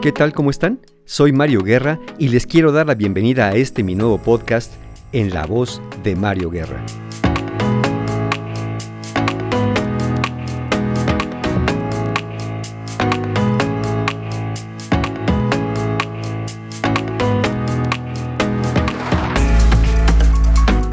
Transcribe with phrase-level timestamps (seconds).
[0.00, 0.32] ¿Qué tal?
[0.32, 0.80] ¿Cómo están?
[1.06, 4.72] Soy Mario Guerra y les quiero dar la bienvenida a este mi nuevo podcast
[5.10, 6.86] en la voz de Mario Guerra.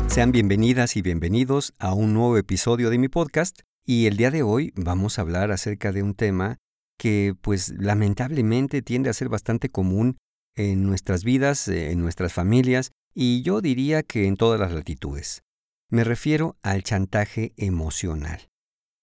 [0.07, 4.41] Sean bienvenidas y bienvenidos a un nuevo episodio de mi podcast y el día de
[4.41, 6.57] hoy vamos a hablar acerca de un tema
[6.97, 10.17] que pues lamentablemente tiende a ser bastante común
[10.55, 15.41] en nuestras vidas, en nuestras familias y yo diría que en todas las latitudes.
[15.89, 18.49] Me refiero al chantaje emocional.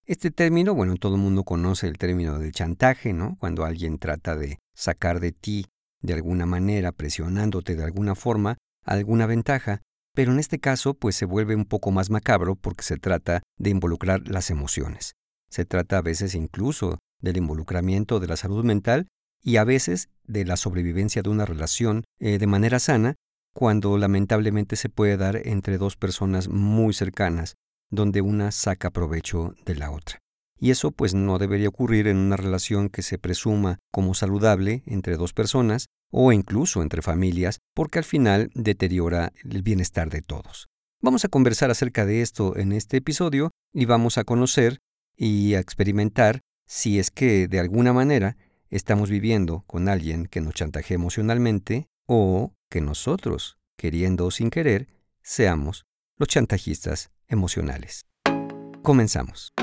[0.05, 3.37] Este término, bueno, todo el mundo conoce el término del chantaje, ¿no?
[3.39, 5.65] Cuando alguien trata de sacar de ti
[6.01, 9.81] de alguna manera, presionándote de alguna forma, alguna ventaja,
[10.13, 13.69] pero en este caso, pues se vuelve un poco más macabro porque se trata de
[13.69, 15.13] involucrar las emociones.
[15.49, 19.07] Se trata a veces incluso del involucramiento de la salud mental
[19.41, 23.15] y a veces de la sobrevivencia de una relación eh, de manera sana,
[23.53, 27.55] cuando lamentablemente se puede dar entre dos personas muy cercanas,
[27.89, 30.19] donde una saca provecho de la otra.
[30.59, 35.17] Y eso pues no debería ocurrir en una relación que se presuma como saludable entre
[35.17, 40.67] dos personas, o incluso entre familias, porque al final deteriora el bienestar de todos.
[41.01, 44.79] Vamos a conversar acerca de esto en este episodio y vamos a conocer
[45.17, 48.37] y a experimentar si es que de alguna manera
[48.69, 54.87] estamos viviendo con alguien que nos chantaje emocionalmente o que nosotros, queriendo o sin querer,
[55.21, 55.85] seamos
[56.17, 58.05] los chantajistas emocionales.
[58.81, 59.53] Comenzamos.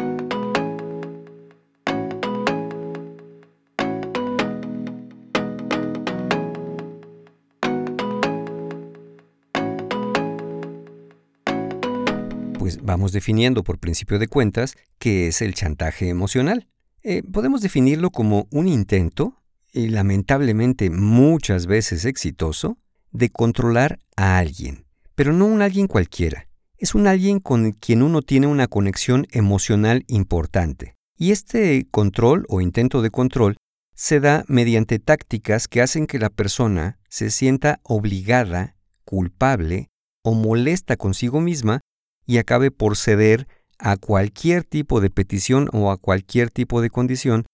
[12.70, 16.68] pues vamos definiendo por principio de cuentas qué es el chantaje emocional.
[17.02, 19.34] Eh, podemos definirlo como un intento,
[19.72, 22.76] y lamentablemente muchas veces exitoso,
[23.10, 24.84] de controlar a alguien,
[25.14, 26.48] pero no un alguien cualquiera.
[26.76, 30.94] Es un alguien con quien uno tiene una conexión emocional importante.
[31.16, 33.56] Y este control o intento de control
[33.94, 39.88] se da mediante tácticas que hacen que la persona se sienta obligada, culpable
[40.22, 41.80] o molesta consigo misma
[42.26, 43.46] y acabe por ceder
[43.80, 47.46] a cualquier tipo de petición o a cualquier tipo de condición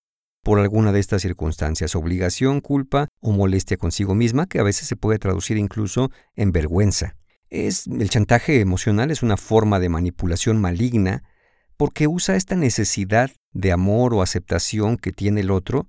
[0.42, 4.94] por alguna de estas circunstancias, obligación, culpa o molestia consigo misma, que a veces se
[4.94, 7.16] puede traducir incluso en vergüenza.
[7.50, 11.24] Es, el chantaje emocional es una forma de manipulación maligna
[11.76, 15.88] porque usa esta necesidad de amor o aceptación que tiene el otro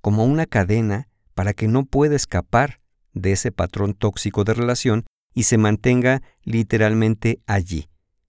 [0.00, 2.80] como una cadena para que no pueda escapar
[3.12, 7.88] de ese patrón tóxico de relación y se mantenga literalmente allí,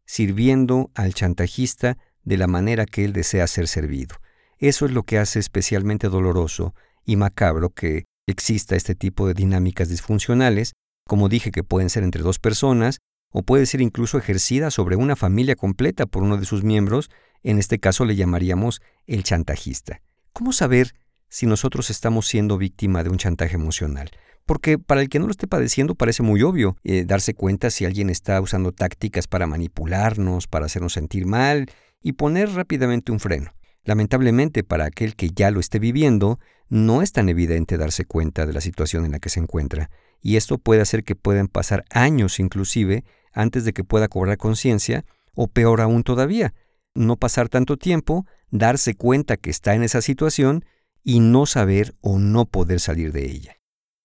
[0.09, 4.15] sirviendo al chantajista de la manera que él desea ser servido.
[4.57, 6.73] Eso es lo que hace especialmente doloroso
[7.05, 10.73] y macabro que exista este tipo de dinámicas disfuncionales,
[11.07, 12.97] como dije que pueden ser entre dos personas,
[13.31, 17.11] o puede ser incluso ejercida sobre una familia completa por uno de sus miembros,
[17.43, 20.01] en este caso le llamaríamos el chantajista.
[20.33, 20.95] ¿Cómo saber
[21.29, 24.09] si nosotros estamos siendo víctima de un chantaje emocional?
[24.49, 27.85] Porque para el que no lo esté padeciendo parece muy obvio eh, darse cuenta si
[27.85, 31.67] alguien está usando tácticas para manipularnos, para hacernos sentir mal
[32.01, 33.53] y poner rápidamente un freno.
[33.83, 38.53] Lamentablemente para aquel que ya lo esté viviendo, no es tan evidente darse cuenta de
[38.53, 42.39] la situación en la que se encuentra, y esto puede hacer que puedan pasar años
[42.39, 45.05] inclusive antes de que pueda cobrar conciencia,
[45.35, 46.55] o peor aún todavía,
[46.95, 50.65] no pasar tanto tiempo, darse cuenta que está en esa situación
[51.03, 53.59] y no saber o no poder salir de ella.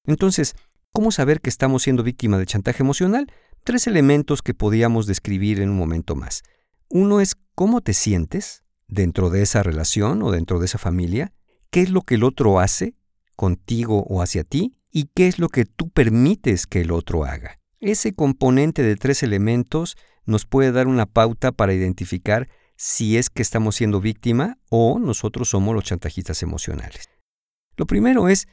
[0.06, 0.54] Entonces,
[0.92, 3.30] ¿cómo saber que estamos siendo víctima de chantaje emocional?
[3.64, 6.42] Tres elementos que podíamos describir en un momento más.
[6.88, 11.32] Uno es cómo te sientes dentro de esa relación o dentro de esa familia,
[11.70, 12.94] qué es lo que el otro hace
[13.36, 17.58] contigo o hacia ti y qué es lo que tú permites que el otro haga.
[17.80, 19.96] Ese componente de tres elementos
[20.26, 25.48] nos puede dar una pauta para identificar si es que estamos siendo víctima o nosotros
[25.48, 27.08] somos los chantajistas emocionales.
[27.76, 28.46] Lo primero es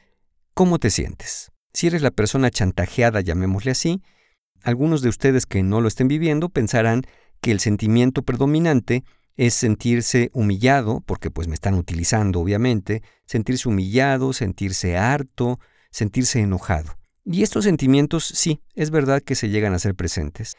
[0.54, 1.50] ¿Cómo te sientes?
[1.72, 4.02] Si eres la persona chantajeada, llamémosle así,
[4.62, 7.04] algunos de ustedes que no lo estén viviendo pensarán
[7.40, 9.02] que el sentimiento predominante
[9.36, 15.58] es sentirse humillado, porque pues me están utilizando obviamente, sentirse humillado, sentirse harto,
[15.90, 16.98] sentirse enojado.
[17.24, 20.56] Y estos sentimientos sí, es verdad que se llegan a ser presentes.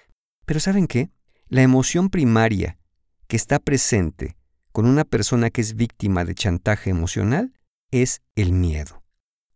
[0.48, 1.12] Pero ¿saben qué?
[1.50, 2.80] La emoción primaria
[3.28, 4.38] que está presente
[4.72, 7.54] con una persona que es víctima de chantaje emocional
[7.92, 9.03] es el miedo.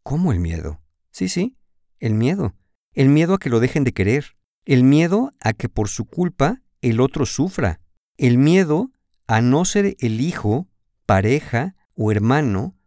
[0.07, 0.79] ¿Cómo el miedo?
[1.11, 1.57] Sí, sí,
[1.99, 2.55] el miedo.
[2.93, 4.37] El miedo a que lo dejen de querer.
[4.63, 7.81] El miedo a que por su culpa el otro sufra.
[8.15, 8.89] El miedo
[9.27, 10.69] a no ser el hijo,
[11.05, 12.77] pareja o hermano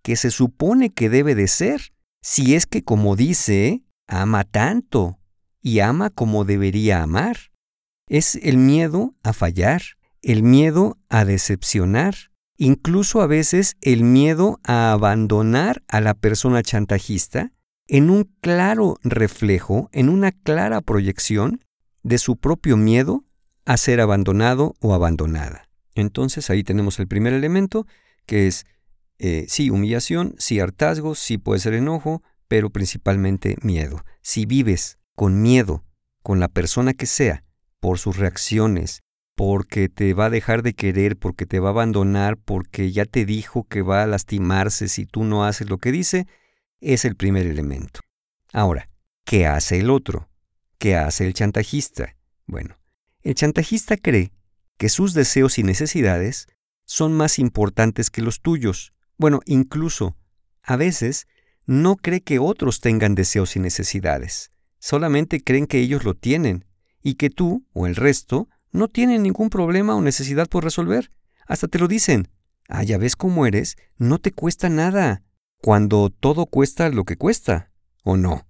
[0.00, 1.92] que se supone que debe de ser
[2.22, 5.18] Si es que, como dice, ama tanto
[5.60, 7.36] y ama como debería amar.
[8.06, 9.82] Es el miedo a fallar,
[10.22, 12.29] el miedo a decepcionar,
[12.60, 17.52] incluso a veces el miedo a abandonar a la persona chantajista
[17.88, 21.64] en un claro reflejo, en una clara proyección
[22.02, 23.24] de su propio miedo
[23.64, 25.70] a ser abandonado o abandonada.
[25.94, 27.86] Entonces ahí tenemos el primer elemento,
[28.26, 28.66] que es
[29.18, 34.04] eh, sí humillación, sí hartazgo, sí puede ser enojo, pero principalmente miedo.
[34.20, 35.82] Si vives con miedo
[36.22, 37.42] con la persona que sea,
[37.80, 39.00] por sus reacciones,
[39.42, 43.24] porque te va a dejar de querer, porque te va a abandonar, porque ya te
[43.24, 46.26] dijo que va a lastimarse si tú no haces lo que dice,
[46.82, 48.00] es el primer elemento.
[48.52, 48.90] Ahora,
[49.24, 50.28] ¿qué hace el otro?
[50.76, 52.18] ¿Qué hace el chantajista?
[52.44, 52.76] Bueno,
[53.22, 54.30] el chantajista cree
[54.76, 56.46] que sus deseos y necesidades
[56.84, 58.92] son más importantes que los tuyos.
[59.16, 60.18] Bueno, incluso,
[60.62, 61.26] a veces,
[61.64, 64.50] no cree que otros tengan deseos y necesidades.
[64.80, 66.66] Solamente creen que ellos lo tienen
[67.02, 71.10] y que tú o el resto no tienen ningún problema o necesidad por resolver.
[71.46, 72.28] Hasta te lo dicen.
[72.68, 75.24] Ah, ya ves cómo eres, no te cuesta nada,
[75.60, 77.72] cuando todo cuesta lo que cuesta,
[78.04, 78.46] ¿o no?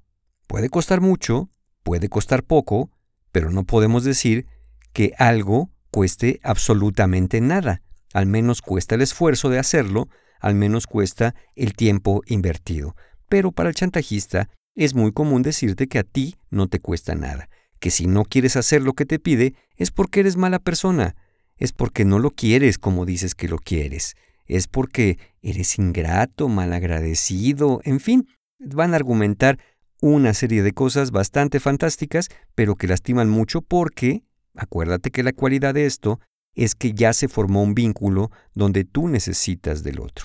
[0.46, 1.49] Puede costar mucho,
[1.82, 2.90] puede costar poco,
[3.32, 4.46] pero no podemos decir
[4.93, 7.81] que algo cueste absolutamente nada.
[8.12, 10.08] Al menos cuesta el esfuerzo de hacerlo,
[10.38, 12.94] al menos cuesta el tiempo invertido.
[13.31, 17.49] Pero para el chantajista es muy común decirte que a ti no te cuesta nada
[17.80, 21.16] que si no quieres hacer lo que te pide es porque eres mala persona,
[21.56, 24.14] es porque no lo quieres como dices que lo quieres,
[24.46, 28.28] es porque eres ingrato, malagradecido, en fin,
[28.58, 29.58] van a argumentar
[30.00, 34.22] una serie de cosas bastante fantásticas, pero que lastiman mucho porque,
[34.54, 36.20] acuérdate que la cualidad de esto
[36.54, 40.24] es que ya se formó un vínculo donde tú necesitas del otro.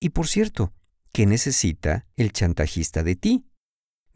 [0.00, 0.72] Y por cierto,
[1.12, 3.45] ¿qué necesita el chantajista de ti?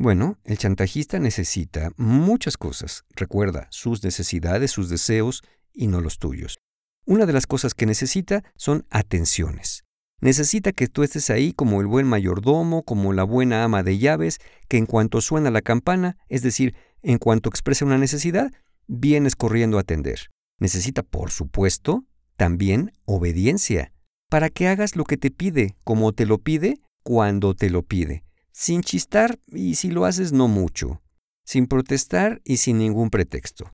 [0.03, 3.05] Bueno, el chantajista necesita muchas cosas.
[3.15, 5.43] Recuerda, sus necesidades, sus deseos
[5.75, 6.59] y no los tuyos.
[7.05, 9.85] Una de las cosas que necesita son atenciones.
[10.23, 14.39] Necesita que tú estés ahí como el buen mayordomo, como la buena ama de llaves,
[14.69, 18.51] que en cuanto suena la campana, es decir, en cuanto expresa una necesidad,
[18.87, 20.31] vienes corriendo a atender.
[20.59, 22.07] Necesita, por supuesto,
[22.39, 23.93] también obediencia,
[24.31, 28.25] para que hagas lo que te pide, como te lo pide, cuando te lo pide
[28.53, 31.03] sin chistar y si lo haces no mucho,
[31.45, 33.71] sin protestar y sin ningún pretexto.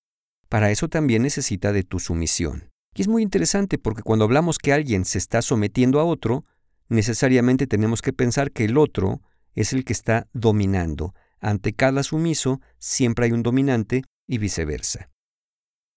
[0.49, 2.71] Para eso también necesita de tu sumisión.
[2.95, 6.45] Y es muy interesante porque cuando hablamos que alguien se está sometiendo a otro,
[6.89, 9.21] necesariamente tenemos que pensar que el otro
[9.55, 11.15] es el que está dominando.
[11.41, 15.11] Ante cada sumiso siempre hay un dominante y viceversa.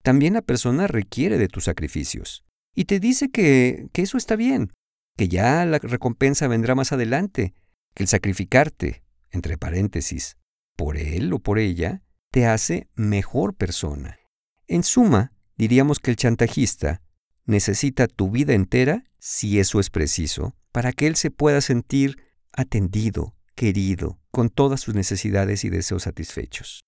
[0.03, 2.43] También la persona requiere de tus sacrificios
[2.73, 4.71] y te dice que, eso está bien,
[5.17, 7.53] que ya la recompensa vendrá más adelante,
[7.99, 10.37] el sacrificarte, entre paréntesis,
[10.75, 12.01] por él o por ella,
[12.31, 14.17] te hace mejor persona.
[14.67, 17.01] En suma, diríamos que el chantajista
[17.45, 22.23] necesita tu vida entera, si eso es preciso, para que él se pueda sentir
[22.53, 26.81] atendido, querido, con todas sus necesidades y deseos satisfechos.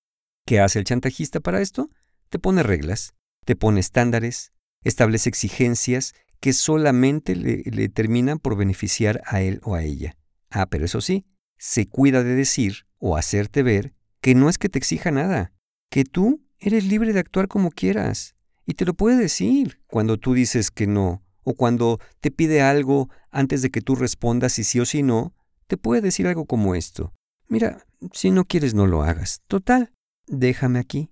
[0.46, 1.88] ¿Qué hace el chantajista para esto?
[2.30, 3.14] Te pone reglas,
[3.44, 4.52] te pone estándares,
[4.82, 10.16] establece exigencias que solamente le, le terminan por beneficiar a él o a ella.
[10.52, 11.24] Ah, pero eso sí,
[11.56, 15.52] se cuida de decir o hacerte ver que no es que te exija nada,
[15.90, 18.36] que tú eres libre de actuar como quieras.
[18.66, 23.08] Y te lo puede decir cuando tú dices que no, o cuando te pide algo
[23.30, 25.34] antes de que tú respondas si sí o si no,
[25.66, 27.12] te puede decir algo como esto.
[27.48, 29.40] Mira, si no quieres no lo hagas.
[29.48, 29.92] Total,
[30.26, 31.10] déjame aquí.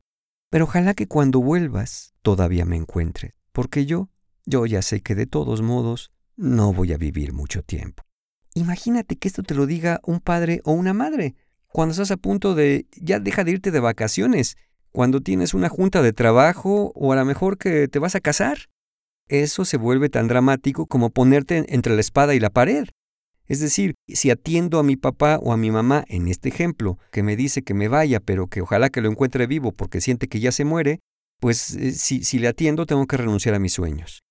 [0.51, 4.11] Pero ojalá que cuando vuelvas todavía me encuentres, porque yo,
[4.45, 8.03] yo ya sé que de todos modos no voy a vivir mucho tiempo.
[8.55, 11.35] Imagínate que esto te lo diga un padre o una madre,
[11.69, 14.57] cuando estás a punto de ya deja de irte de vacaciones,
[14.91, 18.59] cuando tienes una junta de trabajo o a lo mejor que te vas a casar.
[19.29, 22.89] Eso se vuelve tan dramático como ponerte entre la espada y la pared.
[23.47, 27.23] Es decir, si atiendo a mi papá o a mi mamá, en este ejemplo, que
[27.23, 30.41] me dice que me vaya, pero que ojalá que lo encuentre vivo porque siente que
[30.41, 31.01] ya se muere,
[31.41, 34.23] pues eh, si, si le atiendo tengo que renunciar a mis sueños.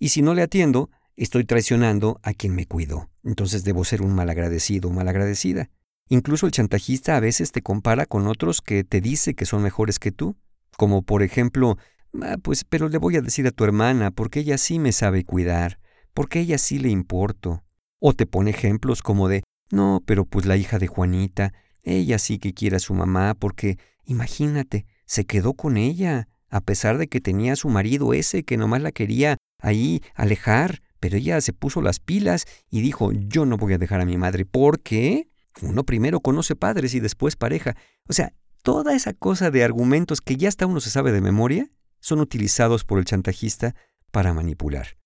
[0.00, 3.10] Y si no le atiendo, estoy traicionando a quien me cuidó.
[3.24, 5.68] Entonces debo ser un malagradecido o malagradecida.
[6.08, 9.98] Incluso el chantajista a veces te compara con otros que te dice que son mejores
[9.98, 10.36] que tú,
[10.76, 11.76] como por ejemplo,
[12.22, 15.24] ah, pues pero le voy a decir a tu hermana porque ella sí me sabe
[15.24, 15.80] cuidar,
[16.14, 17.64] porque ella sí le importo.
[17.98, 22.38] O te pone ejemplos como de, no, pero pues la hija de Juanita, ella sí
[22.38, 27.20] que quiere a su mamá porque, imagínate, se quedó con ella, a pesar de que
[27.20, 31.82] tenía a su marido ese que nomás la quería ahí alejar, pero ella se puso
[31.82, 34.44] las pilas y dijo, yo no voy a dejar a mi madre.
[34.44, 35.30] ¿Por qué?
[35.62, 37.76] Uno primero conoce padres y después pareja.
[38.08, 41.70] O sea, toda esa cosa de argumentos que ya hasta uno se sabe de memoria
[42.00, 43.74] son utilizados por el chantajista
[44.10, 44.98] para manipular.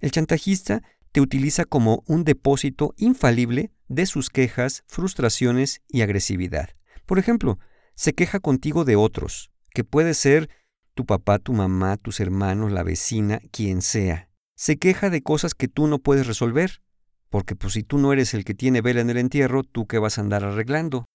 [0.00, 0.82] El chantajista
[1.12, 6.70] te utiliza como un depósito infalible de sus quejas, frustraciones y agresividad.
[7.06, 7.58] Por ejemplo,
[7.94, 10.48] se queja contigo de otros, que puede ser
[10.94, 14.28] tu papá, tu mamá, tus hermanos, la vecina, quien sea.
[14.56, 16.82] Se queja de cosas que tú no puedes resolver,
[17.28, 19.98] porque pues si tú no eres el que tiene vela en el entierro, tú qué
[19.98, 21.06] vas a andar arreglando.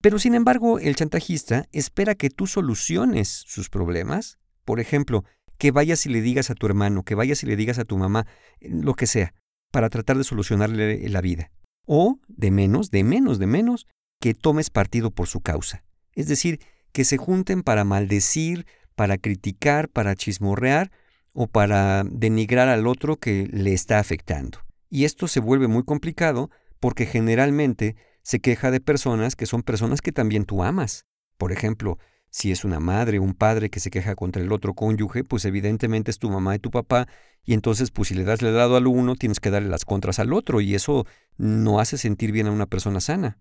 [0.00, 4.38] Pero sin embargo, el chantajista espera que tú soluciones sus problemas.
[4.64, 5.24] Por ejemplo,
[5.58, 7.98] que vayas y le digas a tu hermano, que vayas y le digas a tu
[7.98, 8.26] mamá,
[8.60, 9.34] lo que sea,
[9.70, 11.50] para tratar de solucionarle la vida.
[11.86, 13.86] O, de menos, de menos, de menos,
[14.20, 15.84] que tomes partido por su causa.
[16.14, 16.60] Es decir,
[16.92, 20.90] que se junten para maldecir, para criticar, para chismorrear
[21.32, 24.58] o para denigrar al otro que le está afectando.
[24.88, 30.00] Y esto se vuelve muy complicado porque generalmente se queja de personas que son personas
[30.00, 31.06] que también tú amas.
[31.38, 31.98] Por ejemplo,
[32.30, 35.44] si es una madre o un padre que se queja contra el otro cónyuge, pues
[35.44, 37.08] evidentemente es tu mamá y tu papá,
[37.44, 40.18] y entonces pues si le das el lado al uno, tienes que darle las contras
[40.18, 41.06] al otro, y eso
[41.36, 43.38] no hace sentir bien a una persona sana.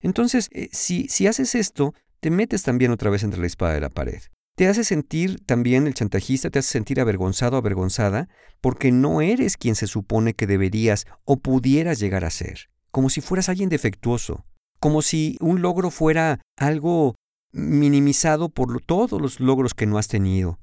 [0.00, 3.80] Entonces, eh, si, si haces esto, te metes también otra vez entre la espada de
[3.80, 4.20] la pared.
[4.60, 8.28] Te hace sentir también el chantajista, te hace sentir avergonzado, avergonzada,
[8.60, 13.22] porque no eres quien se supone que deberías o pudieras llegar a ser, como si
[13.22, 14.44] fueras alguien defectuoso,
[14.78, 17.14] como si un logro fuera algo
[17.52, 20.58] minimizado por todos los logros que no has tenido.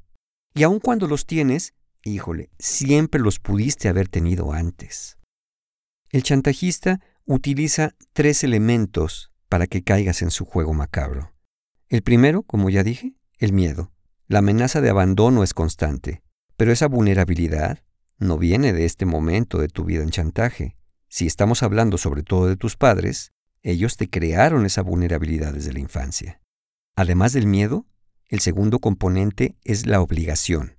[0.53, 1.73] Y aun cuando los tienes,
[2.03, 5.17] híjole, siempre los pudiste haber tenido antes.
[6.11, 11.33] El chantajista utiliza tres elementos para que caigas en su juego macabro.
[11.89, 13.91] El primero, como ya dije, el miedo.
[14.27, 16.23] La amenaza de abandono es constante,
[16.57, 17.83] pero esa vulnerabilidad
[18.17, 20.77] no viene de este momento de tu vida en chantaje.
[21.07, 25.79] Si estamos hablando sobre todo de tus padres, ellos te crearon esa vulnerabilidad desde la
[25.79, 26.41] infancia.
[26.95, 27.85] Además del miedo,
[28.27, 30.77] el segundo componente es la obligación.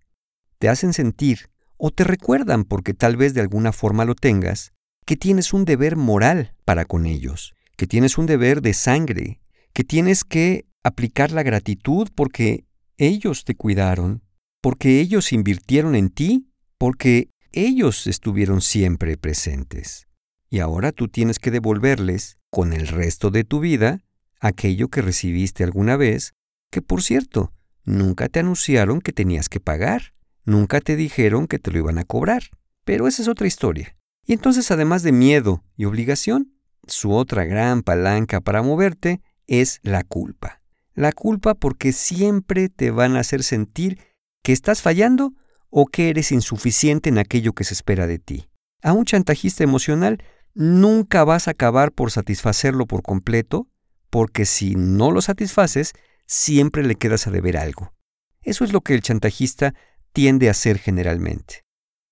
[0.58, 4.72] Te hacen sentir, o te recuerdan porque tal vez de alguna forma lo tengas,
[5.06, 9.40] que tienes un deber moral para con ellos, que tienes un deber de sangre,
[9.72, 12.64] que tienes que aplicar la gratitud porque
[12.96, 14.22] ellos te cuidaron,
[14.60, 20.08] porque ellos invirtieron en ti, porque ellos estuvieron siempre presentes.
[20.50, 24.00] Y ahora tú tienes que devolverles, con el resto de tu vida,
[24.40, 26.32] aquello que recibiste alguna vez,
[26.70, 27.52] que por cierto,
[27.84, 30.14] nunca te anunciaron que tenías que pagar,
[30.44, 32.44] nunca te dijeron que te lo iban a cobrar,
[32.84, 33.96] pero esa es otra historia.
[34.24, 36.54] Y entonces, además de miedo y obligación,
[36.86, 40.57] su otra gran palanca para moverte es la culpa.
[40.98, 44.00] La culpa porque siempre te van a hacer sentir
[44.42, 45.32] que estás fallando
[45.70, 48.48] o que eres insuficiente en aquello que se espera de ti.
[48.82, 50.20] A un chantajista emocional
[50.54, 53.68] nunca vas a acabar por satisfacerlo por completo
[54.10, 55.92] porque si no lo satisfaces,
[56.26, 57.94] siempre le quedas a deber algo.
[58.42, 59.74] Eso es lo que el chantajista
[60.12, 61.62] tiende a hacer generalmente.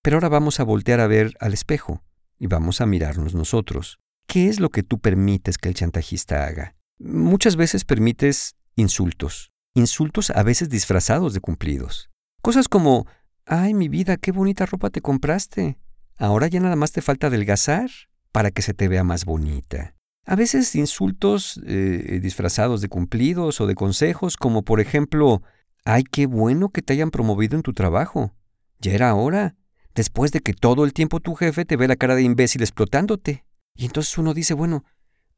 [0.00, 2.04] Pero ahora vamos a voltear a ver al espejo
[2.38, 3.98] y vamos a mirarnos nosotros.
[4.28, 6.76] ¿Qué es lo que tú permites que el chantajista haga?
[7.00, 12.10] Muchas veces permites insultos, insultos a veces disfrazados de cumplidos.
[12.42, 13.06] Cosas como,
[13.44, 15.78] ay mi vida, qué bonita ropa te compraste.
[16.16, 17.90] Ahora ya nada más te falta adelgazar
[18.32, 19.94] para que se te vea más bonita.
[20.24, 25.42] A veces insultos eh, disfrazados de cumplidos o de consejos, como por ejemplo,
[25.84, 28.34] ¡ay, qué bueno que te hayan promovido en tu trabajo!
[28.80, 29.56] Ya era hora,
[29.94, 33.44] después de que todo el tiempo tu jefe te ve la cara de imbécil explotándote.
[33.74, 34.84] Y entonces uno dice, bueno,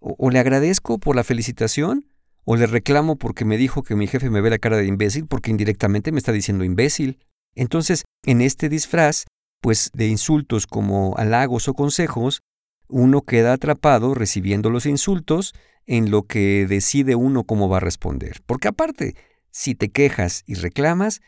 [0.00, 2.06] o, le agradezco por la felicitación,
[2.50, 5.26] o le reclamo porque me dijo que mi jefe me ve la cara de imbécil,
[5.26, 7.18] porque indirectamente me está diciendo imbécil.
[7.54, 9.26] Entonces, en este disfraz,
[9.60, 12.40] pues de insultos como halagos o consejos,
[12.88, 18.40] uno queda atrapado recibiendo los insultos en lo que decide uno cómo va a responder.
[18.46, 19.14] Porque aparte,
[19.50, 21.20] si te quejas y reclamas,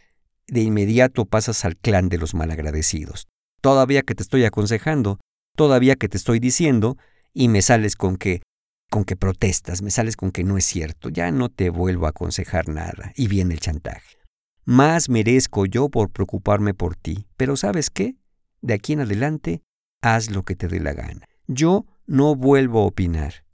[0.46, 3.28] de inmediato pasas al clan de los malagradecidos.
[3.60, 5.20] Todavía que te estoy aconsejando,
[5.54, 6.96] todavía que te estoy diciendo,
[7.34, 8.40] y me sales con que
[8.90, 12.10] con que protestas, me sales con que no es cierto, ya no te vuelvo a
[12.10, 14.18] aconsejar nada, y viene el chantaje.
[14.64, 18.16] Más merezco yo por preocuparme por ti, pero ¿sabes qué?
[18.60, 19.62] De aquí en adelante,
[20.02, 21.26] haz lo que te dé la gana.
[21.46, 23.44] Yo no vuelvo a opinar.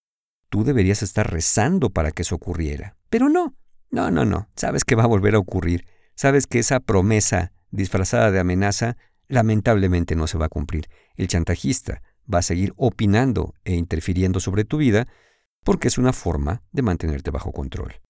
[0.48, 2.96] Tú deberías estar rezando para que eso ocurriera.
[3.08, 3.54] Pero no,
[3.90, 4.48] no, no, no.
[4.56, 5.86] Sabes que va a volver a ocurrir.
[6.14, 8.96] Sabes que esa promesa disfrazada de amenaza
[9.28, 10.88] lamentablemente no se va a cumplir.
[11.16, 12.02] El chantajista
[12.32, 15.06] va a seguir opinando e interfiriendo sobre tu vida
[15.66, 18.00] porque es una forma de mantenerte bajo control.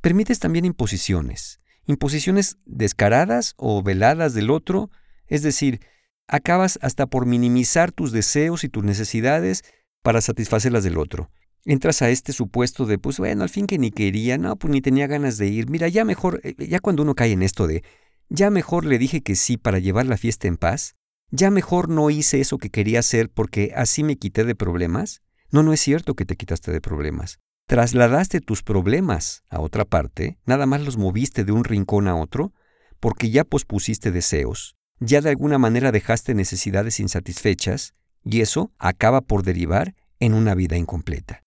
[0.00, 4.90] Permites también imposiciones, imposiciones descaradas o veladas del otro,
[5.26, 5.80] es decir,
[6.26, 9.62] acabas hasta por minimizar tus deseos y tus necesidades
[10.02, 11.30] para satisfacer las del otro.
[11.66, 14.80] entras a este supuesto de, pues bueno, al fin que ni quería, no, pues ni
[14.80, 15.68] tenía ganas de ir.
[15.68, 17.84] Mira, ya mejor, eh, ya cuando uno cae en esto de,
[18.30, 20.94] ya mejor le dije que sí para llevar la fiesta en paz,
[21.30, 25.20] ya mejor no hice eso que quería hacer porque así me quité de problemas.
[25.50, 27.40] No, no es cierto que te quitaste de problemas.
[27.66, 32.52] Trasladaste tus problemas a otra parte, nada más los moviste de un rincón a otro,
[32.98, 39.42] porque ya pospusiste deseos, ya de alguna manera dejaste necesidades insatisfechas, y eso acaba por
[39.42, 41.42] derivar en una vida incompleta.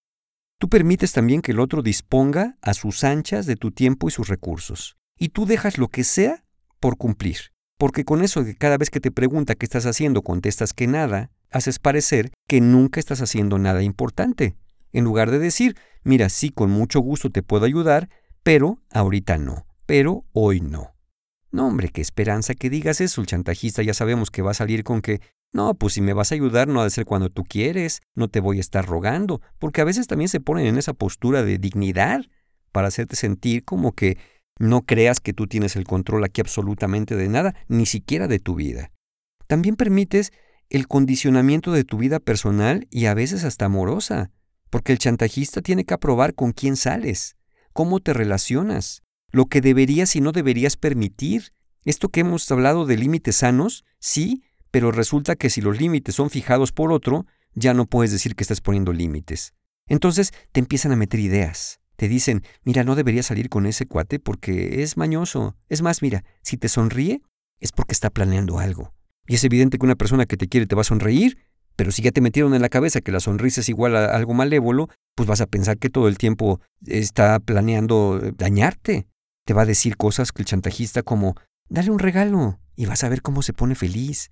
[0.60, 4.30] Tú permites también que el otro disponga a sus anchas de tu tiempo y sus
[4.30, 6.44] recursos, y tú dejas lo que sea
[6.80, 10.74] por cumplir, porque con eso de cada vez que te pregunta qué estás haciendo contestas
[10.74, 14.56] que nada, haces parecer que nunca estás haciendo nada importante,
[14.92, 18.10] en lugar de decir, mira, sí, con mucho gusto te puedo ayudar,
[18.44, 20.94] pero ahorita no, pero hoy no.
[21.52, 23.22] No, hombre, qué esperanza que digas eso.
[23.22, 26.32] El chantajista ya sabemos que va a salir con que, no, pues si me vas
[26.32, 29.40] a ayudar no ha de ser cuando tú quieres, no te voy a estar rogando,
[29.60, 32.22] porque a veces también se ponen en esa postura de dignidad
[32.72, 34.18] para hacerte sentir como que
[34.58, 38.56] no creas que tú tienes el control aquí absolutamente de nada, ni siquiera de tu
[38.56, 38.92] vida.
[39.46, 40.34] También permites
[40.70, 44.32] el condicionamiento de tu vida personal y a veces hasta amorosa,
[44.70, 47.36] porque el chantajista tiene que aprobar con quién sales,
[47.74, 51.54] cómo te relacionas, lo que deberías y no deberías permitir.
[51.86, 56.30] Esto que hemos hablado de límites sanos, sí, pero resulta que si los límites son
[56.30, 59.54] fijados por otro, ya no puedes decir que estás poniendo límites.
[59.88, 61.80] Entonces te empiezan a meter ideas.
[61.96, 65.56] Te dicen, mira, no deberías salir con ese cuate porque es mañoso.
[65.70, 67.22] Es más, mira, si te sonríe,
[67.60, 68.94] es porque está planeando algo.
[69.28, 71.38] Y es evidente que una persona que te quiere te va a sonreír,
[71.76, 74.34] pero si ya te metieron en la cabeza que la sonrisa es igual a algo
[74.34, 79.08] malévolo, pues vas a pensar que todo el tiempo está planeando eh, dañarte.
[79.46, 81.36] Te va a decir cosas que el chantajista como,
[81.70, 84.32] dale un regalo y vas a ver cómo se pone feliz.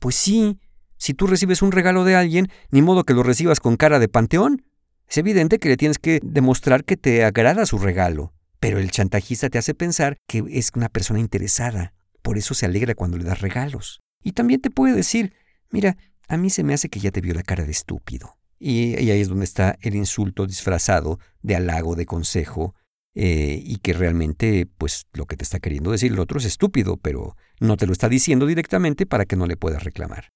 [0.00, 0.58] Pues sí,
[0.96, 4.08] si tú recibes un regalo de alguien, ni modo que lo recibas con cara de
[4.08, 4.64] panteón.
[5.08, 9.50] Es evidente que le tienes que demostrar que te agrada su regalo, pero el chantajista
[9.50, 13.42] te hace pensar que es una persona interesada, por eso se alegra cuando le das
[13.42, 14.00] regalos.
[14.24, 15.34] Y también te puede decir,
[15.70, 18.36] mira, a mí se me hace que ya te vio la cara de estúpido.
[18.58, 22.74] Y, ahí es donde está el insulto disfrazado de halago, de consejo,
[23.14, 26.96] eh, y que realmente, pues lo que te está queriendo decir el otro es estúpido,
[26.96, 30.30] pero no te lo está diciendo directamente para que no le puedas reclamar.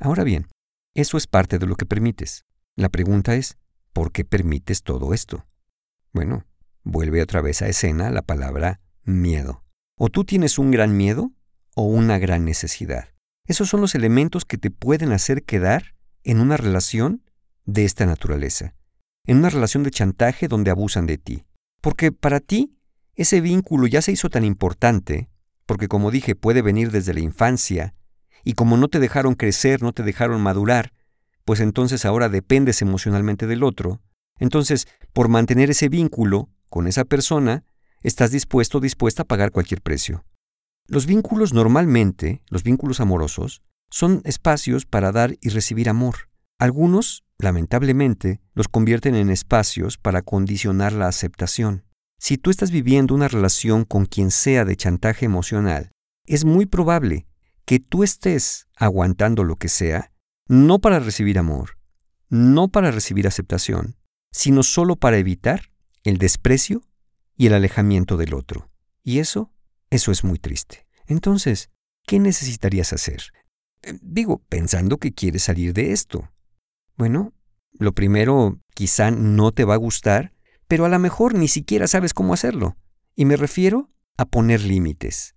[0.00, 0.48] Ahora bien,
[0.94, 2.44] eso es parte de lo que permites.
[2.74, 3.58] La pregunta es,
[3.92, 5.46] ¿por qué permites todo esto?
[6.12, 6.46] Bueno,
[6.82, 9.62] vuelve otra vez a escena la palabra miedo.
[9.96, 11.30] O tú tienes un gran miedo
[11.76, 13.13] o una gran necesidad.
[13.46, 17.22] Esos son los elementos que te pueden hacer quedar en una relación
[17.66, 18.74] de esta naturaleza,
[19.26, 21.44] en una relación de chantaje donde abusan de ti.
[21.82, 22.78] Porque para ti
[23.14, 25.28] ese vínculo ya se hizo tan importante,
[25.66, 27.94] porque como dije puede venir desde la infancia,
[28.44, 30.92] y como no te dejaron crecer, no te dejaron madurar,
[31.44, 34.00] pues entonces ahora dependes emocionalmente del otro,
[34.38, 37.64] entonces por mantener ese vínculo con esa persona,
[38.02, 40.24] estás dispuesto o dispuesta a pagar cualquier precio.
[40.86, 46.28] Los vínculos normalmente, los vínculos amorosos, son espacios para dar y recibir amor.
[46.58, 51.84] Algunos, lamentablemente, los convierten en espacios para condicionar la aceptación.
[52.18, 55.90] Si tú estás viviendo una relación con quien sea de chantaje emocional,
[56.26, 57.26] es muy probable
[57.64, 60.12] que tú estés aguantando lo que sea,
[60.48, 61.78] no para recibir amor,
[62.28, 63.96] no para recibir aceptación,
[64.32, 65.70] sino solo para evitar
[66.02, 66.82] el desprecio
[67.36, 68.68] y el alejamiento del otro.
[69.02, 69.53] Y eso
[69.94, 70.86] eso es muy triste.
[71.06, 71.70] Entonces,
[72.06, 73.32] ¿qué necesitarías hacer?
[73.82, 76.30] Eh, digo, pensando que quieres salir de esto.
[76.96, 77.32] Bueno,
[77.72, 80.32] lo primero quizá no te va a gustar,
[80.68, 82.76] pero a lo mejor ni siquiera sabes cómo hacerlo.
[83.14, 85.34] Y me refiero a poner límites.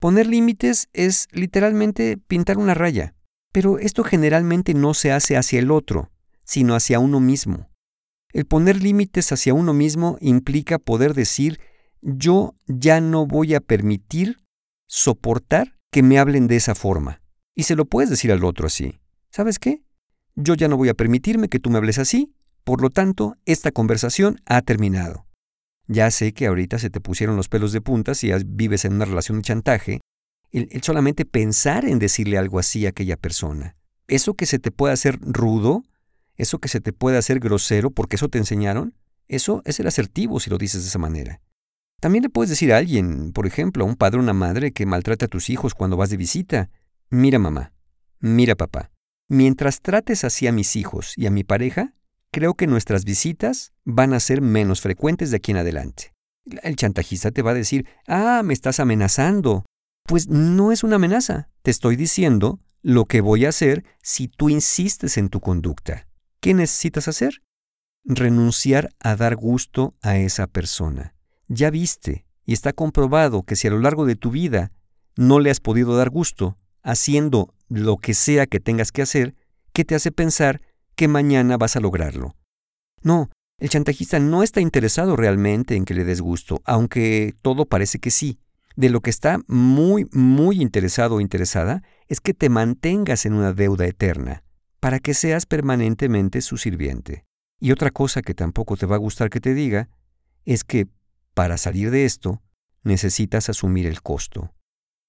[0.00, 3.14] Poner límites es literalmente pintar una raya,
[3.52, 6.12] pero esto generalmente no se hace hacia el otro,
[6.44, 7.68] sino hacia uno mismo.
[8.32, 11.58] El poner límites hacia uno mismo implica poder decir
[12.00, 14.38] yo ya no voy a permitir
[14.86, 17.20] soportar que me hablen de esa forma.
[17.54, 19.00] Y se lo puedes decir al otro así.
[19.30, 19.82] ¿Sabes qué?
[20.34, 22.32] Yo ya no voy a permitirme que tú me hables así,
[22.64, 25.26] por lo tanto, esta conversación ha terminado.
[25.86, 29.06] Ya sé que ahorita se te pusieron los pelos de punta si vives en una
[29.06, 30.00] relación de chantaje,
[30.50, 33.76] el, el, solamente pensar en decirle algo así a aquella persona.
[34.06, 35.82] Eso que se te puede hacer rudo,
[36.36, 38.94] eso que se te puede hacer grosero porque eso te enseñaron,
[39.28, 41.40] eso es el asertivo si lo dices de esa manera.
[42.00, 44.86] También le puedes decir a alguien, por ejemplo, a un padre o una madre que
[44.86, 46.70] maltrata a tus hijos cuando vas de visita,
[47.10, 47.72] mira mamá,
[48.20, 48.90] mira papá,
[49.28, 51.94] mientras trates así a mis hijos y a mi pareja,
[52.30, 56.12] creo que nuestras visitas van a ser menos frecuentes de aquí en adelante.
[56.62, 59.64] El chantajista te va a decir, ah, me estás amenazando.
[60.04, 64.48] Pues no es una amenaza, te estoy diciendo lo que voy a hacer si tú
[64.48, 66.06] insistes en tu conducta.
[66.40, 67.42] ¿Qué necesitas hacer?
[68.08, 71.14] renunciar a dar gusto a esa persona.
[71.48, 74.72] Ya viste y está comprobado que si a lo largo de tu vida
[75.16, 79.34] no le has podido dar gusto haciendo lo que sea que tengas que hacer,
[79.72, 80.60] ¿qué te hace pensar
[80.94, 82.36] que mañana vas a lograrlo?
[83.02, 87.98] No, el chantajista no está interesado realmente en que le des gusto, aunque todo parece
[87.98, 88.38] que sí.
[88.76, 93.52] De lo que está muy, muy interesado o interesada es que te mantengas en una
[93.52, 94.44] deuda eterna,
[94.78, 97.24] para que seas permanentemente su sirviente.
[97.58, 99.88] Y otra cosa que tampoco te va a gustar que te diga
[100.44, 100.86] es que,
[101.38, 102.42] para salir de esto,
[102.82, 104.52] necesitas asumir el costo.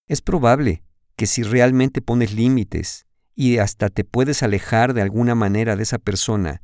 [0.06, 0.84] Es probable
[1.16, 5.98] que si realmente pones límites y hasta te puedes alejar de alguna manera de esa
[5.98, 6.62] persona,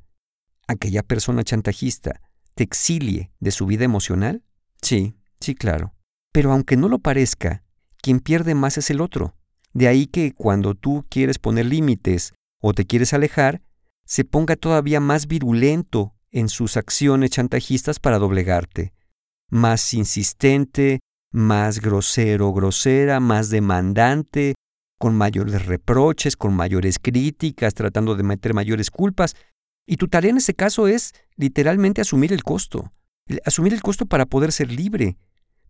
[0.67, 2.21] aquella persona chantajista
[2.53, 4.43] te exilie de su vida emocional?
[4.83, 5.95] Sí, sí, claro.
[6.31, 7.63] Pero aunque no lo parezca,
[8.03, 9.35] quien pierde más es el otro.
[9.73, 13.63] De ahí que cuando tú quieres poner límites o te quieres alejar,
[14.05, 18.93] se ponga todavía más virulento en sus acciones chantajistas para doblegarte,
[19.55, 20.99] más insistente,
[21.31, 24.53] más grosero, grosera, más demandante,
[24.99, 29.35] con mayores reproches, con mayores críticas, tratando de meter mayores culpas.
[29.87, 32.91] Y tu tarea en ese caso es literalmente asumir el costo,
[33.45, 35.17] asumir el costo para poder ser libre.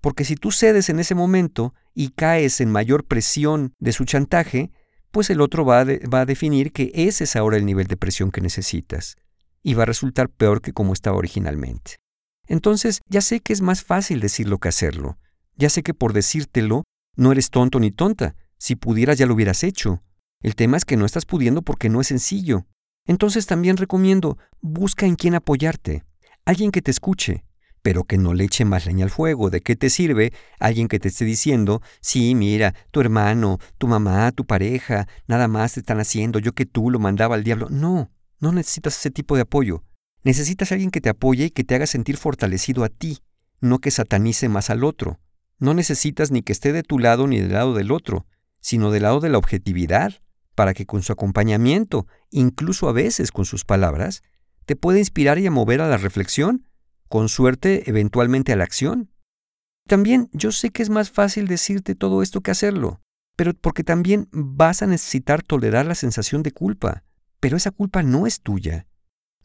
[0.02, 4.72] Porque si tú cedes en ese momento y caes en mayor presión de su chantaje,
[5.12, 7.98] pues el otro va a, va a definir que ese es ahora el nivel de
[7.98, 9.16] presión que necesitas
[9.64, 11.96] y va a resultar peor que como estaba originalmente.
[12.48, 15.18] Entonces, ya sé que es más fácil decirlo que hacerlo.
[15.58, 16.84] Ya sé que por decírtelo
[17.16, 18.36] no eres tonto ni tonta.
[18.58, 20.04] Si pudieras ya lo hubieras hecho.
[20.42, 22.66] El tema es que no estás pudiendo porque no es sencillo.
[23.08, 26.04] Entonces también recomiendo, busca en quién apoyarte.
[26.44, 27.46] Alguien que te escuche,
[27.82, 29.50] pero que no le eche más leña al fuego.
[29.50, 34.32] ¿De qué te sirve alguien que te esté diciendo, sí, mira, tu hermano, tu mamá,
[34.32, 37.68] tu pareja, nada más te están haciendo, yo que tú lo mandaba al diablo?
[37.70, 39.84] No, no necesitas ese tipo de apoyo.
[40.26, 43.20] Necesitas alguien que te apoye y que te haga sentir fortalecido a ti,
[43.62, 45.20] no que satanice más al otro.
[45.60, 48.26] No necesitas ni que esté de tu lado ni del lado del otro,
[48.60, 50.16] sino del lado de la objetividad,
[50.56, 54.24] para que con su acompañamiento, incluso a veces con sus palabras,
[54.66, 56.68] te pueda inspirar y a mover a la reflexión
[57.08, 59.12] con suerte eventualmente a la acción.
[59.88, 63.00] También yo sé que es más fácil decirte todo esto que hacerlo,
[63.36, 67.04] pero porque también vas a necesitar tolerar la sensación de culpa.
[67.40, 68.88] Pero esa culpa no es tuya.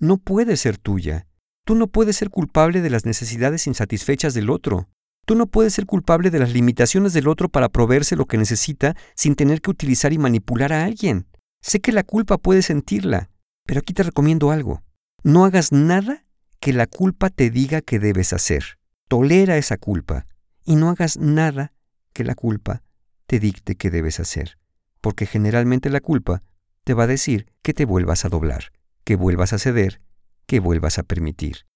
[0.01, 1.27] No puede ser tuya.
[1.67, 4.89] Tú no puedes ser culpable de las necesidades insatisfechas del otro.
[5.27, 8.97] Tú no puedes ser culpable de las limitaciones del otro para proveerse lo que necesita
[9.15, 11.27] sin tener que utilizar y manipular a alguien.
[11.61, 13.29] Sé que la culpa puedes sentirla,
[13.67, 14.83] pero aquí te recomiendo algo.
[15.23, 16.25] No hagas nada
[16.61, 18.79] que la culpa te diga que debes hacer.
[19.07, 20.27] Tolera esa culpa
[20.65, 21.75] y no hagas nada
[22.15, 22.83] que la culpa
[23.27, 24.57] te dicte que debes hacer,
[25.03, 26.43] porque generalmente la culpa
[26.85, 28.73] te va a decir que te vuelvas a doblar,
[29.05, 30.01] que vuelvas a ceder,
[30.47, 31.67] que vuelvas a permitir.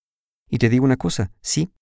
[0.49, 1.73] Y te digo una cosa, sí,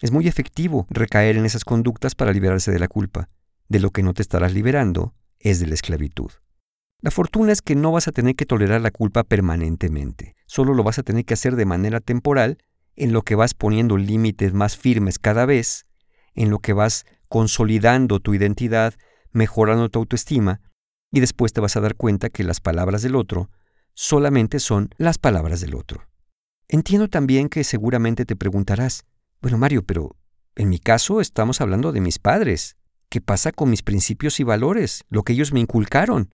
[0.00, 3.28] es muy efectivo recaer en esas conductas para liberarse de la culpa.
[3.68, 6.30] De lo que no te estarás liberando es de la esclavitud.
[7.00, 10.84] La fortuna es que no vas a tener que tolerar la culpa permanentemente, solo lo
[10.84, 12.58] vas a tener que hacer de manera temporal,
[12.94, 15.86] en lo que vas poniendo límites más firmes cada vez,
[16.34, 18.94] en lo que vas consolidando tu identidad,
[19.32, 20.60] mejorando tu autoestima,
[21.10, 23.50] y después te vas a dar cuenta que las palabras del otro
[23.94, 26.06] solamente son las palabras del otro.
[26.68, 29.04] Entiendo también que seguramente te preguntarás,
[29.40, 30.16] bueno Mario, pero
[30.56, 32.76] en mi caso estamos hablando de mis padres.
[33.08, 36.30] ¿Qué pasa con mis principios y valores, lo que ellos me inculcaron?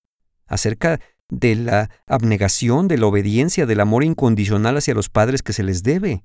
[0.48, 5.62] acerca de la abnegación, de la obediencia, del amor incondicional hacia los padres que se
[5.62, 6.24] les debe.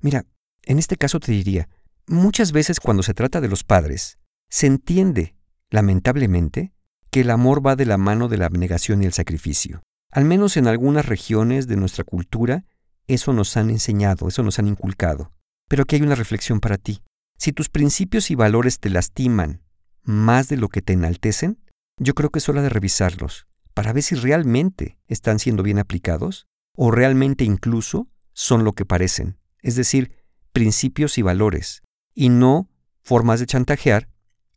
[0.00, 0.26] Mira,
[0.64, 1.68] en este caso te diría,
[2.06, 4.18] muchas veces cuando se trata de los padres,
[4.50, 5.34] se entiende,
[5.70, 6.72] lamentablemente,
[7.10, 9.82] que el amor va de la mano de la abnegación y el sacrificio.
[10.10, 12.64] Al menos en algunas regiones de nuestra cultura,
[13.06, 15.32] eso nos han enseñado, eso nos han inculcado.
[15.68, 17.02] Pero aquí hay una reflexión para ti.
[17.38, 19.62] Si tus principios y valores te lastiman
[20.02, 21.58] más de lo que te enaltecen,
[21.98, 26.46] yo creo que es hora de revisarlos para ver si realmente están siendo bien aplicados
[26.74, 31.82] o realmente incluso son lo que parecen, es decir, principios y valores,
[32.14, 32.70] y no
[33.02, 34.08] formas de chantajear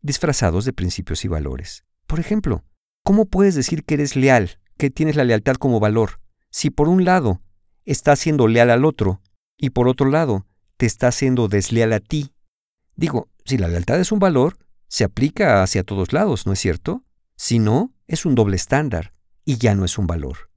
[0.02, 1.84] disfrazados de principios y valores.
[2.08, 2.64] Por ejemplo,
[3.04, 7.04] ¿cómo puedes decir que eres leal, que tienes la lealtad como valor, si por un
[7.04, 7.42] lado
[7.86, 9.22] estás siendo leal al otro
[9.58, 12.34] y por otro lado te estás siendo desleal a ti?
[12.96, 17.04] Digo, si la lealtad es un valor, se aplica hacia todos lados, ¿no es cierto?
[17.36, 19.14] Si no, es un doble estándar
[19.44, 20.50] y ya no es un valor.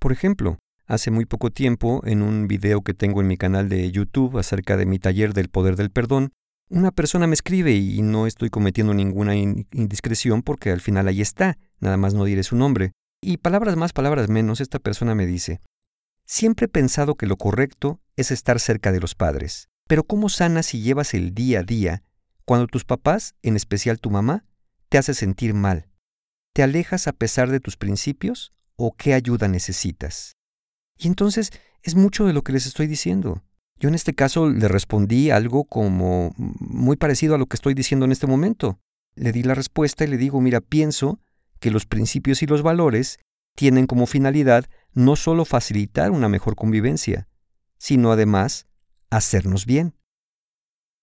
[0.00, 3.90] Por ejemplo, hace muy poco tiempo, en un video que tengo en mi canal de
[3.92, 6.32] YouTube acerca de mi taller del poder del perdón,
[6.68, 11.56] una persona me escribe y no estoy cometiendo ninguna indiscreción porque al final ahí está,
[11.78, 12.92] nada más no diré su nombre.
[13.22, 15.60] Y palabras más, palabras menos, esta persona me dice,
[16.24, 19.68] siempre he pensado que lo correcto es estar cerca de los padres.
[19.86, 22.02] Pero ¿cómo sanas y llevas el día a día
[22.46, 24.44] cuando tus papás, en especial tu mamá,
[24.88, 25.90] te hace sentir mal?
[26.54, 30.36] ¿Te alejas a pesar de tus principios o qué ayuda necesitas?
[30.96, 31.50] Y entonces
[31.82, 33.42] es mucho de lo que les estoy diciendo.
[33.78, 38.04] Yo en este caso le respondí algo como muy parecido a lo que estoy diciendo
[38.06, 38.78] en este momento.
[39.14, 41.20] Le di la respuesta y le digo, mira, pienso
[41.60, 43.20] que los principios y los valores
[43.54, 47.28] tienen como finalidad no solo facilitar una mejor convivencia,
[47.78, 48.66] sino además
[49.10, 49.94] hacernos bien.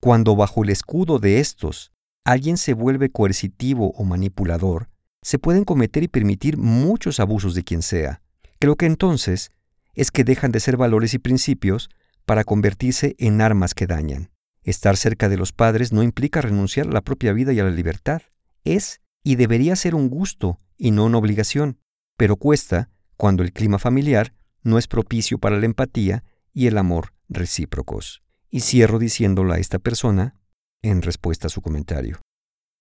[0.01, 1.91] Cuando bajo el escudo de estos
[2.23, 4.89] alguien se vuelve coercitivo o manipulador,
[5.21, 8.21] se pueden cometer y permitir muchos abusos de quien sea.
[8.59, 9.51] Creo que entonces
[9.93, 11.89] es que dejan de ser valores y principios
[12.25, 14.29] para convertirse en armas que dañan.
[14.63, 17.71] Estar cerca de los padres no implica renunciar a la propia vida y a la
[17.71, 18.21] libertad.
[18.63, 21.79] Es y debería ser un gusto y no una obligación,
[22.15, 27.13] pero cuesta cuando el clima familiar no es propicio para la empatía y el amor
[27.27, 28.23] recíprocos.
[28.49, 30.39] Y cierro diciéndolo a esta persona
[30.81, 32.21] en respuesta a su comentario.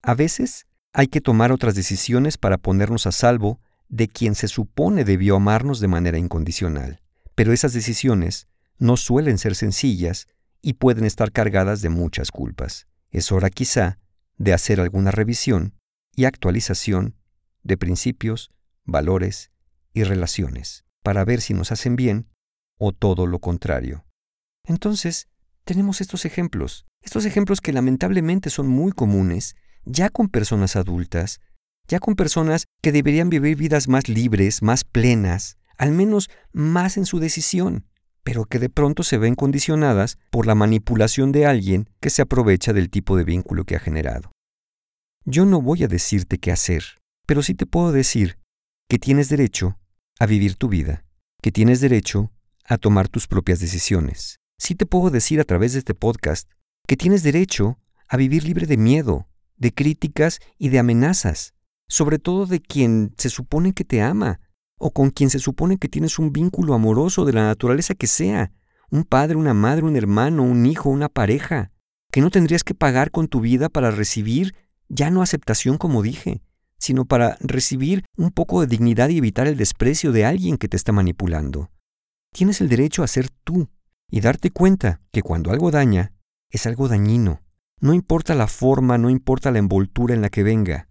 [0.02, 5.02] A veces hay que tomar otras decisiones para ponernos a salvo de quien se supone
[5.02, 7.02] debió amarnos de manera incondicional,
[7.34, 8.46] pero esas decisiones
[8.78, 10.28] no suelen ser sencillas
[10.62, 12.86] y pueden estar cargadas de muchas culpas.
[13.10, 13.98] Es hora quizá
[14.38, 15.74] de hacer alguna revisión
[16.16, 17.14] y actualización
[17.62, 18.50] de principios,
[18.84, 19.52] valores
[19.92, 22.28] y relaciones para ver si nos hacen bien
[22.78, 24.04] o todo lo contrario.
[24.64, 25.28] Entonces,
[25.64, 31.40] tenemos estos ejemplos, estos ejemplos que lamentablemente son muy comunes, ya con personas adultas,
[31.86, 37.06] ya con personas que deberían vivir vidas más libres, más plenas, al menos más en
[37.06, 37.86] su decisión,
[38.24, 42.72] pero que de pronto se ven condicionadas por la manipulación de alguien que se aprovecha
[42.72, 44.32] del tipo de vínculo que ha generado.
[45.28, 46.84] Yo no voy a decirte qué hacer,
[47.26, 48.38] pero sí te puedo decir
[48.88, 49.76] que tienes derecho
[50.20, 51.04] a vivir tu vida,
[51.42, 52.30] que tienes derecho
[52.64, 54.38] a tomar tus propias decisiones.
[54.56, 56.48] Sí te puedo decir a través de este podcast
[56.86, 61.54] que tienes derecho a vivir libre de miedo, de críticas y de amenazas,
[61.88, 64.38] sobre todo de quien se supone que te ama,
[64.78, 68.52] o con quien se supone que tienes un vínculo amoroso de la naturaleza que sea,
[68.92, 71.72] un padre, una madre, un hermano, un hijo, una pareja,
[72.12, 74.54] que no tendrías que pagar con tu vida para recibir
[74.88, 76.42] ya no aceptación como dije,
[76.78, 80.76] sino para recibir un poco de dignidad y evitar el desprecio de alguien que te
[80.76, 81.70] está manipulando.
[82.32, 83.68] Tienes el derecho a ser tú
[84.10, 86.12] y darte cuenta que cuando algo daña,
[86.50, 87.42] es algo dañino.
[87.80, 90.88] No importa la forma, no importa la envoltura en la que venga.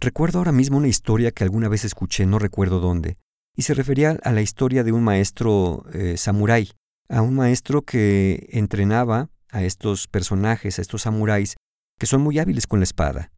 [0.00, 3.18] Recuerdo ahora mismo una historia que alguna vez escuché, no recuerdo dónde,
[3.54, 6.70] y se refería a la historia de un maestro eh, samurái,
[7.08, 11.56] a un maestro que entrenaba a estos personajes, a estos samuráis,
[12.02, 13.30] que son muy hábiles con la espada.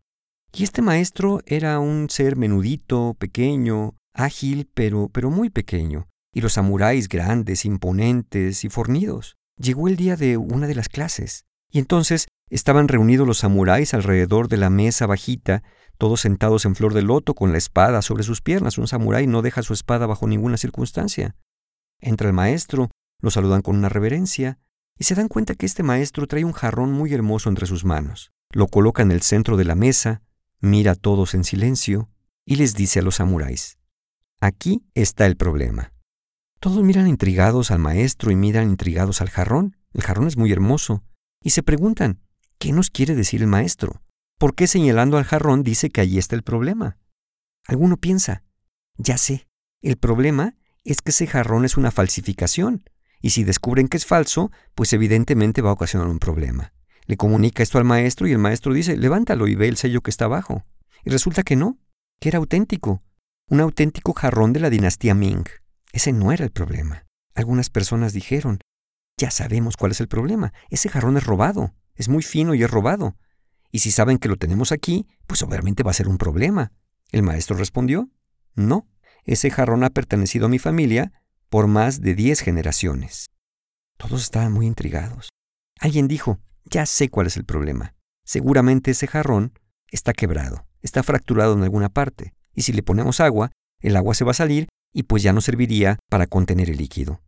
[0.50, 6.54] Y este maestro era un ser menudito, pequeño, ágil, pero, pero muy pequeño, y los
[6.54, 9.36] samuráis grandes, imponentes y fornidos.
[9.58, 14.48] Llegó el día de una de las clases, y entonces estaban reunidos los samuráis alrededor
[14.48, 15.62] de la mesa bajita
[15.98, 18.78] todos sentados en flor de loto con la espada sobre sus piernas.
[18.78, 21.36] Un samurái no deja su espada bajo ninguna circunstancia.
[22.00, 22.88] Entra el maestro,
[23.20, 24.58] lo saludan con una reverencia,
[24.98, 28.33] y se dan cuenta que este maestro trae un jarrón muy hermoso entre sus manos.
[28.54, 30.22] Lo coloca en el centro de la mesa,
[30.60, 32.08] mira a todos en silencio
[32.46, 33.78] y les dice a los samuráis,
[34.40, 35.92] aquí está el problema.
[36.60, 39.76] Todos miran intrigados al maestro y miran intrigados al jarrón.
[39.92, 41.02] El jarrón es muy hermoso.
[41.42, 42.20] Y se preguntan,
[42.58, 44.02] ¿qué nos quiere decir el maestro?
[44.38, 46.96] ¿Por qué señalando al jarrón dice que allí está el problema?
[47.66, 48.44] Alguno piensa,
[48.96, 49.48] ya sé,
[49.82, 52.88] el problema es que ese jarrón es una falsificación,
[53.20, 56.72] y si descubren que es falso, pues evidentemente va a ocasionar un problema.
[57.06, 60.10] Le comunica esto al maestro y el maestro dice, levántalo y ve el sello que
[60.10, 60.64] está abajo.
[61.04, 61.78] Y resulta que no,
[62.20, 63.02] que era auténtico,
[63.48, 65.44] un auténtico jarrón de la dinastía Ming.
[65.92, 67.04] Ese no era el problema.
[67.34, 68.60] Algunas personas dijeron,
[69.18, 72.70] ya sabemos cuál es el problema, ese jarrón es robado, es muy fino y es
[72.70, 73.16] robado.
[73.70, 76.72] Y si saben que lo tenemos aquí, pues obviamente va a ser un problema.
[77.10, 78.10] El maestro respondió,
[78.54, 78.88] no,
[79.24, 81.12] ese jarrón ha pertenecido a mi familia
[81.48, 83.26] por más de diez generaciones.
[83.96, 85.28] Todos estaban muy intrigados.
[85.78, 87.94] Alguien dijo, ya sé cuál es el problema.
[88.24, 93.52] Seguramente ese jarrón está quebrado, está fracturado en alguna parte, y si le ponemos agua,
[93.80, 97.20] el agua se va a salir y pues ya no serviría para contener el líquido.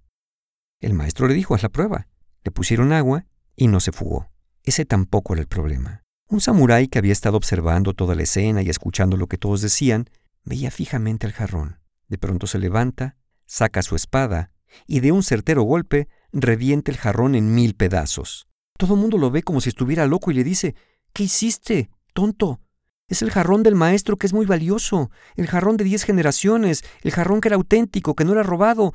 [0.80, 2.08] El maestro le dijo, haz la prueba.
[2.44, 4.30] Le pusieron agua y no se fugó.
[4.62, 6.02] Ese tampoco era el problema.
[6.28, 10.08] Un samurái que había estado observando toda la escena y escuchando lo que todos decían,
[10.44, 11.80] veía fijamente al jarrón.
[12.08, 14.52] De pronto se levanta, saca su espada
[14.86, 18.48] y de un certero golpe revienta el jarrón en mil pedazos.
[18.76, 20.74] Todo el mundo lo ve como si estuviera loco y le dice,
[21.16, 22.60] ¿Qué hiciste, tonto?
[23.08, 27.10] Es el jarrón del maestro que es muy valioso, el jarrón de diez generaciones, el
[27.10, 28.92] jarrón que era auténtico, que no era robado.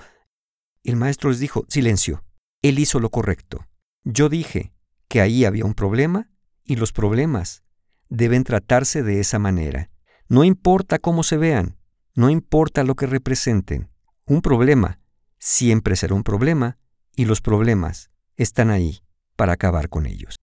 [0.83, 2.23] El maestro les dijo, silencio,
[2.61, 3.65] Él hizo lo correcto.
[4.03, 4.71] Yo dije
[5.07, 6.29] que ahí había un problema
[6.63, 7.63] y los problemas
[8.07, 9.89] deben tratarse de esa manera.
[10.27, 11.79] No importa cómo se vean,
[12.13, 13.89] no importa lo que representen.
[14.27, 14.99] Un problema
[15.39, 16.77] siempre será un problema
[17.15, 19.01] y los problemas están ahí
[19.41, 20.35] para acabar con ellos.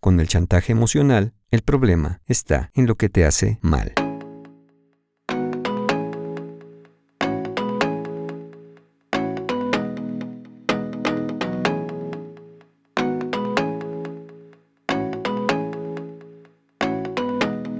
[0.00, 3.92] Con el chantaje emocional, el problema está en lo que te hace mal.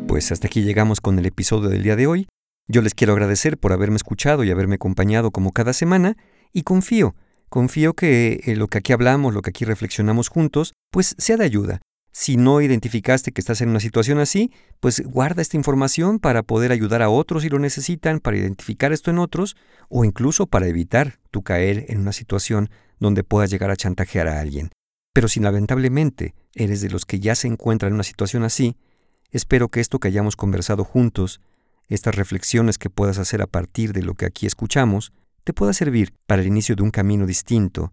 [0.06, 2.28] Pues hasta aquí llegamos con el episodio del día de hoy.
[2.68, 6.16] Yo les quiero agradecer por haberme escuchado y haberme acompañado como cada semana
[6.52, 7.16] y confío,
[7.54, 11.44] confío que eh, lo que aquí hablamos, lo que aquí reflexionamos juntos, pues sea de
[11.44, 11.80] ayuda.
[12.12, 16.72] Si no identificaste que estás en una situación así, pues guarda esta información para poder
[16.72, 19.56] ayudar a otros si lo necesitan, para identificar esto en otros
[19.88, 24.40] o incluso para evitar tu caer en una situación donde puedas llegar a chantajear a
[24.40, 24.70] alguien.
[25.12, 28.76] Pero si lamentablemente eres de los que ya se encuentran en una situación así,
[29.34, 31.40] Espero que esto que hayamos conversado juntos,
[31.88, 35.12] estas reflexiones que puedas hacer a partir de lo que aquí escuchamos,
[35.44, 37.92] te pueda servir para el inicio de un camino distinto,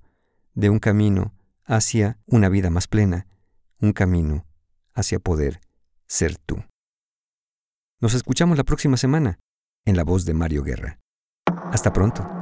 [0.53, 1.33] de un camino
[1.65, 3.27] hacia una vida más plena,
[3.79, 4.45] un camino
[4.93, 5.59] hacia poder
[6.07, 6.63] ser tú.
[7.99, 9.39] Nos escuchamos la próxima semana
[9.85, 10.99] en la voz de Mario Guerra.
[11.71, 12.40] Hasta pronto.